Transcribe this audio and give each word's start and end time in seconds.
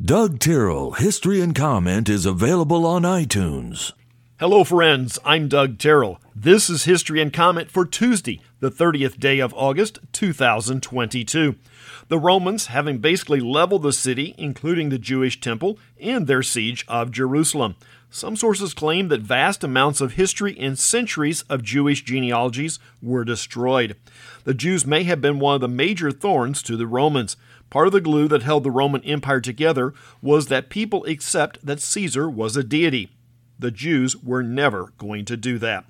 Doug 0.00 0.38
Terrell, 0.38 0.92
History 0.92 1.40
and 1.40 1.56
Comment 1.56 2.08
is 2.08 2.24
available 2.24 2.86
on 2.86 3.02
iTunes. 3.02 3.92
Hello, 4.40 4.62
friends. 4.62 5.18
I'm 5.24 5.48
Doug 5.48 5.78
Terrell. 5.78 6.20
This 6.32 6.70
is 6.70 6.84
History 6.84 7.20
and 7.20 7.32
Comment 7.32 7.68
for 7.72 7.84
Tuesday, 7.84 8.40
the 8.60 8.70
30th 8.70 9.18
day 9.18 9.40
of 9.40 9.52
August, 9.54 9.98
2022. 10.12 11.56
The 12.06 12.18
Romans 12.20 12.66
having 12.66 12.98
basically 12.98 13.40
leveled 13.40 13.82
the 13.82 13.92
city, 13.92 14.36
including 14.38 14.90
the 14.90 14.98
Jewish 14.98 15.40
temple, 15.40 15.76
in 15.96 16.26
their 16.26 16.44
siege 16.44 16.84
of 16.86 17.10
Jerusalem. 17.10 17.74
Some 18.10 18.36
sources 18.36 18.74
claim 18.74 19.08
that 19.08 19.22
vast 19.22 19.64
amounts 19.64 20.00
of 20.00 20.12
history 20.12 20.56
and 20.56 20.78
centuries 20.78 21.42
of 21.50 21.64
Jewish 21.64 22.04
genealogies 22.04 22.78
were 23.02 23.24
destroyed. 23.24 23.96
The 24.44 24.54
Jews 24.54 24.86
may 24.86 25.02
have 25.02 25.20
been 25.20 25.40
one 25.40 25.56
of 25.56 25.62
the 25.62 25.66
major 25.66 26.12
thorns 26.12 26.62
to 26.62 26.76
the 26.76 26.86
Romans. 26.86 27.36
Part 27.70 27.88
of 27.88 27.92
the 27.92 28.00
glue 28.00 28.28
that 28.28 28.44
held 28.44 28.62
the 28.62 28.70
Roman 28.70 29.02
Empire 29.02 29.40
together 29.40 29.94
was 30.22 30.46
that 30.46 30.70
people 30.70 31.04
accept 31.06 31.66
that 31.66 31.80
Caesar 31.80 32.30
was 32.30 32.56
a 32.56 32.62
deity. 32.62 33.10
The 33.58 33.70
Jews 33.70 34.16
were 34.16 34.42
never 34.42 34.92
going 34.98 35.24
to 35.26 35.36
do 35.36 35.58
that. 35.58 35.84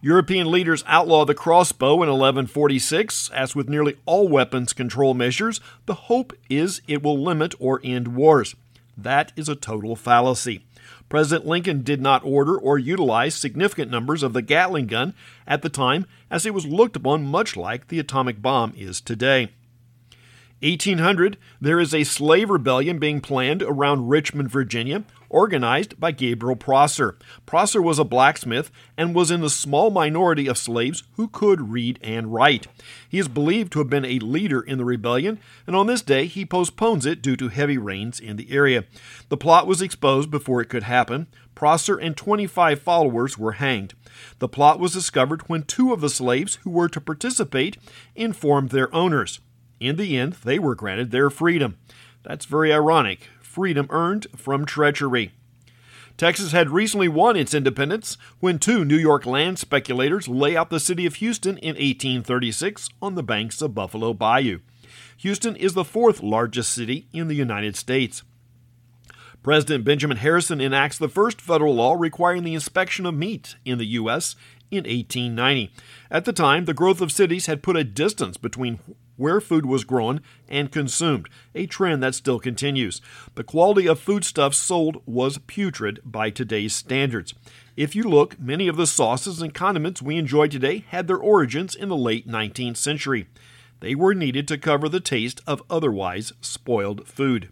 European 0.00 0.50
leaders 0.50 0.84
outlawed 0.86 1.28
the 1.28 1.34
crossbow 1.34 1.94
in 1.94 2.10
1146. 2.10 3.30
As 3.30 3.56
with 3.56 3.70
nearly 3.70 3.96
all 4.04 4.28
weapons 4.28 4.74
control 4.74 5.14
measures, 5.14 5.60
the 5.86 5.94
hope 5.94 6.34
is 6.50 6.82
it 6.86 7.02
will 7.02 7.18
limit 7.18 7.54
or 7.58 7.80
end 7.82 8.08
wars. 8.08 8.54
That 8.98 9.32
is 9.34 9.48
a 9.48 9.56
total 9.56 9.96
fallacy. 9.96 10.62
President 11.08 11.46
Lincoln 11.46 11.82
did 11.82 12.00
not 12.00 12.24
order 12.24 12.56
or 12.56 12.78
utilize 12.78 13.34
significant 13.34 13.90
numbers 13.90 14.22
of 14.22 14.32
the 14.32 14.42
Gatling 14.42 14.86
gun 14.88 15.14
at 15.46 15.62
the 15.62 15.68
time, 15.68 16.06
as 16.30 16.44
it 16.44 16.54
was 16.54 16.66
looked 16.66 16.96
upon 16.96 17.24
much 17.24 17.56
like 17.56 17.88
the 17.88 17.98
atomic 17.98 18.42
bomb 18.42 18.74
is 18.76 19.00
today. 19.00 19.50
1800, 20.62 21.36
there 21.60 21.78
is 21.78 21.94
a 21.94 22.04
slave 22.04 22.48
rebellion 22.48 22.98
being 22.98 23.20
planned 23.20 23.62
around 23.62 24.08
Richmond, 24.08 24.50
Virginia, 24.50 25.04
organized 25.28 25.98
by 25.98 26.12
Gabriel 26.12 26.56
Prosser. 26.56 27.16
Prosser 27.46 27.80
was 27.80 27.98
a 27.98 28.04
blacksmith 28.04 28.70
and 28.96 29.14
was 29.14 29.30
in 29.30 29.40
the 29.40 29.50
small 29.50 29.90
minority 29.90 30.46
of 30.46 30.58
slaves 30.58 31.04
who 31.14 31.28
could 31.28 31.72
read 31.72 31.98
and 32.02 32.32
write. 32.32 32.66
He 33.08 33.18
is 33.18 33.28
believed 33.28 33.72
to 33.72 33.78
have 33.80 33.90
been 33.90 34.04
a 34.04 34.18
leader 34.18 34.60
in 34.60 34.78
the 34.78 34.84
rebellion, 34.84 35.38
and 35.66 35.74
on 35.74 35.86
this 35.86 36.02
day 36.02 36.26
he 36.26 36.44
postpones 36.44 37.06
it 37.06 37.22
due 37.22 37.36
to 37.36 37.48
heavy 37.48 37.78
rains 37.78 38.20
in 38.20 38.36
the 38.36 38.50
area. 38.50 38.84
The 39.28 39.36
plot 39.36 39.66
was 39.66 39.82
exposed 39.82 40.30
before 40.30 40.60
it 40.60 40.68
could 40.68 40.84
happen. 40.84 41.26
Prosser 41.54 41.96
and 41.96 42.16
25 42.16 42.80
followers 42.80 43.38
were 43.38 43.52
hanged. 43.52 43.94
The 44.38 44.48
plot 44.48 44.78
was 44.78 44.92
discovered 44.92 45.42
when 45.42 45.62
two 45.62 45.92
of 45.92 46.00
the 46.00 46.10
slaves 46.10 46.56
who 46.62 46.70
were 46.70 46.88
to 46.88 47.00
participate 47.00 47.76
informed 48.14 48.70
their 48.70 48.92
owners. 48.94 49.40
In 49.80 49.96
the 49.96 50.16
end, 50.16 50.34
they 50.44 50.58
were 50.58 50.74
granted 50.74 51.10
their 51.10 51.30
freedom. 51.30 51.76
That's 52.22 52.46
very 52.46 52.72
ironic. 52.72 53.28
Freedom 53.54 53.86
earned 53.90 54.26
from 54.34 54.64
treachery. 54.66 55.30
Texas 56.16 56.50
had 56.50 56.70
recently 56.70 57.06
won 57.06 57.36
its 57.36 57.54
independence 57.54 58.18
when 58.40 58.58
two 58.58 58.84
New 58.84 58.96
York 58.96 59.26
land 59.26 59.60
speculators 59.60 60.26
lay 60.26 60.56
out 60.56 60.70
the 60.70 60.80
city 60.80 61.06
of 61.06 61.14
Houston 61.14 61.58
in 61.58 61.76
1836 61.76 62.88
on 63.00 63.14
the 63.14 63.22
banks 63.22 63.62
of 63.62 63.72
Buffalo 63.72 64.12
Bayou. 64.12 64.58
Houston 65.18 65.54
is 65.54 65.74
the 65.74 65.84
fourth 65.84 66.20
largest 66.20 66.72
city 66.72 67.06
in 67.12 67.28
the 67.28 67.36
United 67.36 67.76
States. 67.76 68.24
President 69.44 69.84
Benjamin 69.84 70.16
Harrison 70.16 70.60
enacts 70.60 70.98
the 70.98 71.08
first 71.08 71.40
federal 71.40 71.76
law 71.76 71.94
requiring 71.96 72.42
the 72.42 72.54
inspection 72.54 73.06
of 73.06 73.14
meat 73.14 73.54
in 73.64 73.78
the 73.78 73.86
U.S. 73.86 74.34
in 74.72 74.78
1890. 74.78 75.70
At 76.10 76.24
the 76.24 76.32
time, 76.32 76.64
the 76.64 76.74
growth 76.74 77.00
of 77.00 77.12
cities 77.12 77.46
had 77.46 77.62
put 77.62 77.76
a 77.76 77.84
distance 77.84 78.36
between 78.36 78.80
where 79.16 79.40
food 79.40 79.66
was 79.66 79.84
grown 79.84 80.20
and 80.48 80.72
consumed, 80.72 81.28
a 81.54 81.66
trend 81.66 82.02
that 82.02 82.14
still 82.14 82.38
continues. 82.38 83.00
The 83.34 83.44
quality 83.44 83.86
of 83.86 83.98
foodstuffs 83.98 84.58
sold 84.58 85.02
was 85.06 85.38
putrid 85.38 86.00
by 86.04 86.30
today's 86.30 86.74
standards. 86.74 87.34
If 87.76 87.94
you 87.94 88.04
look, 88.04 88.38
many 88.38 88.68
of 88.68 88.76
the 88.76 88.86
sauces 88.86 89.42
and 89.42 89.52
condiments 89.54 90.02
we 90.02 90.16
enjoy 90.16 90.48
today 90.48 90.84
had 90.88 91.06
their 91.06 91.18
origins 91.18 91.74
in 91.74 91.88
the 91.88 91.96
late 91.96 92.28
19th 92.28 92.76
century. 92.76 93.26
They 93.80 93.94
were 93.94 94.14
needed 94.14 94.48
to 94.48 94.58
cover 94.58 94.88
the 94.88 95.00
taste 95.00 95.40
of 95.46 95.62
otherwise 95.68 96.32
spoiled 96.40 97.06
food. 97.06 97.50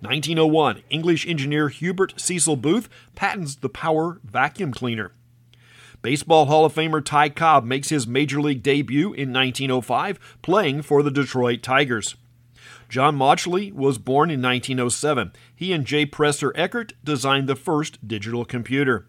1901, 0.00 0.82
English 0.88 1.26
engineer 1.26 1.68
Hubert 1.68 2.14
Cecil 2.18 2.56
Booth 2.56 2.88
patents 3.14 3.56
the 3.56 3.68
Power 3.68 4.18
vacuum 4.24 4.72
cleaner. 4.72 5.12
Baseball 6.02 6.46
Hall 6.46 6.64
of 6.64 6.74
Famer 6.74 7.04
Ty 7.04 7.28
Cobb 7.30 7.64
makes 7.64 7.90
his 7.90 8.06
major 8.06 8.40
league 8.40 8.62
debut 8.62 9.12
in 9.12 9.32
1905, 9.32 10.18
playing 10.40 10.82
for 10.82 11.02
the 11.02 11.10
Detroit 11.10 11.62
Tigers. 11.62 12.16
John 12.88 13.16
Mauchly 13.16 13.70
was 13.70 13.98
born 13.98 14.30
in 14.30 14.40
1907. 14.40 15.32
He 15.54 15.72
and 15.72 15.84
J. 15.84 16.06
Presper 16.06 16.52
Eckert 16.54 16.94
designed 17.04 17.48
the 17.48 17.54
first 17.54 18.06
digital 18.08 18.44
computer. 18.44 19.06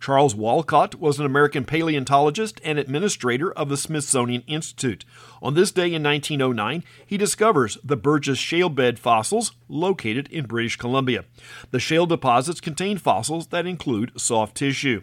Charles 0.00 0.34
Walcott 0.34 0.96
was 0.96 1.18
an 1.18 1.26
American 1.26 1.64
paleontologist 1.64 2.60
and 2.62 2.78
administrator 2.78 3.50
of 3.52 3.68
the 3.68 3.76
Smithsonian 3.76 4.42
Institute. 4.46 5.04
On 5.42 5.54
this 5.54 5.72
day 5.72 5.92
in 5.92 6.02
1909, 6.02 6.84
he 7.06 7.16
discovers 7.16 7.78
the 7.82 7.96
Burgess 7.96 8.38
shale 8.38 8.68
bed 8.68 8.98
fossils 8.98 9.52
located 9.68 10.28
in 10.28 10.46
British 10.46 10.76
Columbia. 10.76 11.24
The 11.70 11.80
shale 11.80 12.06
deposits 12.06 12.60
contain 12.60 12.98
fossils 12.98 13.46
that 13.46 13.66
include 13.66 14.20
soft 14.20 14.56
tissue. 14.56 15.02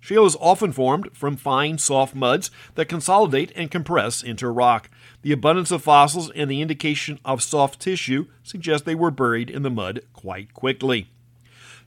Shale 0.00 0.24
is 0.24 0.36
often 0.40 0.72
formed 0.72 1.10
from 1.12 1.36
fine, 1.36 1.78
soft 1.78 2.14
muds 2.14 2.50
that 2.74 2.88
consolidate 2.88 3.52
and 3.54 3.70
compress 3.70 4.22
into 4.22 4.48
rock. 4.48 4.90
The 5.22 5.32
abundance 5.32 5.70
of 5.70 5.82
fossils 5.82 6.30
and 6.30 6.50
the 6.50 6.62
indication 6.62 7.20
of 7.24 7.42
soft 7.42 7.80
tissue 7.80 8.26
suggest 8.42 8.86
they 8.86 8.94
were 8.94 9.10
buried 9.10 9.50
in 9.50 9.62
the 9.62 9.70
mud 9.70 10.00
quite 10.14 10.54
quickly. 10.54 11.10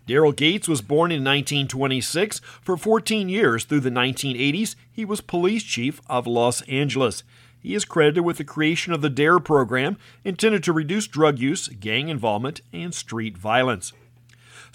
Daryl 0.08 0.36
Gates 0.36 0.68
was 0.68 0.82
born 0.82 1.12
in 1.12 1.24
1926. 1.24 2.40
For 2.62 2.78
14 2.78 3.30
years 3.30 3.64
through 3.64 3.80
the 3.80 3.90
1980s, 3.90 4.76
he 4.92 5.06
was 5.06 5.22
police 5.22 5.64
chief 5.64 6.02
of 6.08 6.28
Los 6.28 6.62
Angeles. 6.64 7.24
He 7.60 7.74
is 7.74 7.86
credited 7.86 8.26
with 8.26 8.38
the 8.38 8.44
creation 8.44 8.92
of 8.92 9.02
the 9.02 9.10
DARE 9.10 9.40
program, 9.40 9.98
intended 10.26 10.64
to 10.66 10.74
reduce 10.74 11.08
drug 11.08 11.40
use, 11.40 11.70
gang 11.70 12.10
involvement, 12.10 12.60
and 12.74 12.94
street 12.94 13.38
violence. 13.38 13.94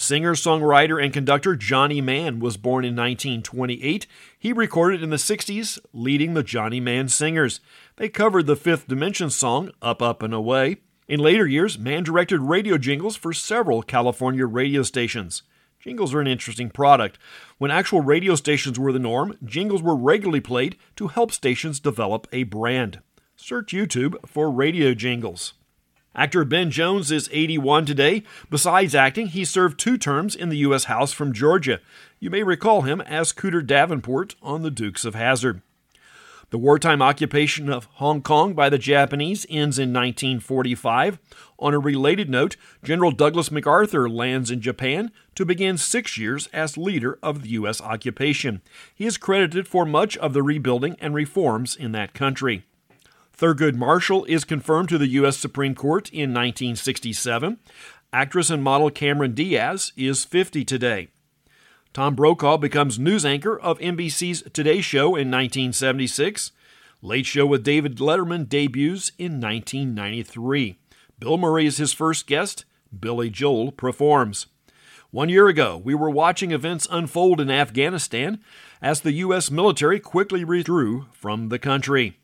Singer, 0.01 0.35
songwriter, 0.35 1.03
and 1.03 1.13
conductor 1.13 1.57
Johnny 1.57 2.01
Mann 2.01 2.39
was 2.39 2.57
born 2.57 2.85
in 2.85 2.95
1928. 2.95 4.07
He 4.39 4.53
recorded 4.53 5.03
in 5.03 5.11
the 5.11 5.17
60s, 5.17 5.81
leading 5.93 6.35
the 6.35 6.45
Johnny 6.45 6.79
Mann 6.79 7.09
Singers. 7.09 7.59
They 7.97 8.09
covered 8.09 8.47
the 8.47 8.55
Fifth 8.55 8.87
Dimension 8.87 9.29
song, 9.29 9.73
Up, 9.83 10.01
Up, 10.01 10.23
and 10.23 10.33
Away. 10.33 10.77
In 11.09 11.19
later 11.19 11.49
years, 11.49 11.81
Mann 11.81 12.05
directed 12.05 12.39
radio 12.43 12.79
jingles 12.79 13.17
for 13.17 13.33
several 13.33 13.83
California 13.83 14.47
radio 14.47 14.85
stations. 14.85 15.43
Jingles 15.81 16.15
are 16.15 16.21
an 16.21 16.29
interesting 16.29 16.71
product. 16.71 17.19
When 17.59 17.73
actual 17.73 18.01
radio 18.01 18.37
stations 18.37 18.79
were 18.79 18.93
the 18.93 19.01
norm, 19.01 19.37
jingles 19.45 19.83
were 19.83 19.97
regularly 19.97 20.41
played 20.41 20.77
to 20.95 21.09
help 21.09 21.33
stations 21.33 21.81
develop 21.81 22.29
a 22.31 22.45
brand. 22.45 23.01
Search 23.35 23.73
YouTube 23.73 24.15
for 24.29 24.49
radio 24.49 24.95
jingles. 24.95 25.55
Actor 26.19 26.47
Ben 26.47 26.73
Jones 26.73 27.13
is 27.13 27.31
81 27.33 27.87
today. 27.87 28.25
Besides 28.51 28.93
acting, 28.93 29.29
he 29.29 29.45
served 29.45 29.79
two 29.79 29.97
terms 29.97 30.35
in 30.35 30.49
the 30.49 30.57
U.S. 30.57 30.85
House 30.85 31.13
from 31.13 31.33
Georgia. 31.33 31.79
You 32.19 32.29
may 32.29 32.43
recall 32.43 32.83
him 32.83 33.01
as 33.01 33.33
Cooter 33.33 33.65
Davenport 33.65 34.35
on 34.43 34.63
The 34.63 34.71
Dukes 34.73 35.05
of 35.05 35.15
Hazzard. 35.15 35.63
The 36.51 36.59
wartime 36.59 37.01
occupation 37.01 37.71
of 37.71 37.85
Hong 37.95 38.21
Kong 38.21 38.55
by 38.55 38.69
the 38.69 38.79
Japanese 38.79 39.47
ends 39.49 39.79
in 39.79 39.93
1945. 39.93 41.21
On 41.61 41.73
a 41.73 41.79
related 41.79 42.29
note, 42.29 42.57
General 42.83 43.13
Douglas 43.13 43.53
MacArthur 43.53 44.09
lands 44.09 44.51
in 44.51 44.61
Japan 44.61 45.13
to 45.37 45.45
begin 45.45 45.79
six 45.79 46.19
years 46.19 46.49
as 46.53 46.77
leader 46.77 47.21
of 47.23 47.43
the 47.43 47.51
U.S. 47.51 47.81
occupation. 47.81 48.61
He 48.93 49.07
is 49.07 49.19
credited 49.19 49.69
for 49.69 49.87
much 49.87 50.17
of 50.17 50.33
the 50.33 50.43
rebuilding 50.43 50.97
and 51.01 51.15
reforms 51.15 51.77
in 51.77 51.93
that 51.93 52.13
country. 52.13 52.65
Thurgood 53.39 53.77
Marshall 53.77 54.25
is 54.25 54.45
confirmed 54.45 54.89
to 54.89 54.99
the 54.99 55.07
U.S. 55.11 55.37
Supreme 55.37 55.77
Court 55.77 56.11
in 56.11 56.31
1967. 56.31 57.59
Actress 58.13 58.51
and 58.51 58.65
model 58.65 58.91
Cameron 58.91 59.33
Diaz 59.33 59.93
is 59.97 60.25
50 60.25 60.65
today. 60.65 61.07
Tom 61.93 62.17
Brokaw 62.17 62.57
becomes 62.57 62.99
news 62.99 63.25
anchor 63.25 63.57
of 63.57 63.79
NBC's 63.79 64.43
Today 64.53 64.81
Show 64.81 65.15
in 65.15 65.31
1976. 65.31 66.51
Late 67.01 67.27
Show 67.27 67.47
with 67.47 67.63
David 67.63 67.99
Letterman 67.99 68.49
debuts 68.49 69.13
in 69.19 69.41
1993. 69.41 70.77
Bill 71.21 71.39
Murray 71.39 71.67
is 71.67 71.77
his 71.77 71.93
first 71.93 72.27
guest. 72.27 72.65
Billy 72.99 73.31
Joel 73.31 73.71
performs. 73.71 74.47
One 75.13 75.29
year 75.29 75.47
ago, 75.47 75.77
we 75.77 75.95
were 75.95 76.11
watching 76.11 76.51
events 76.51 76.89
unfold 76.91 77.41
in 77.41 77.53
Afghanistan 77.53 78.41
as 78.83 79.03
the 79.03 79.13
U.S. 79.13 79.49
military 79.49 80.01
quickly 80.01 80.45
withdrew 80.45 81.07
from 81.13 81.51
the 81.51 81.59
country. 81.61 82.19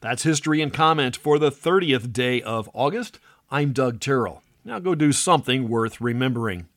That's 0.00 0.22
history 0.22 0.62
and 0.62 0.72
comment 0.72 1.14
for 1.14 1.38
the 1.38 1.50
30th 1.50 2.10
day 2.10 2.40
of 2.40 2.70
August. 2.72 3.18
I'm 3.50 3.74
Doug 3.74 4.00
Terrell. 4.00 4.42
Now 4.64 4.78
go 4.78 4.94
do 4.94 5.12
something 5.12 5.68
worth 5.68 6.00
remembering. 6.00 6.68